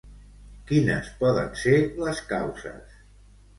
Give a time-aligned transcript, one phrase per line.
[0.71, 2.99] Quines poden ser les causes?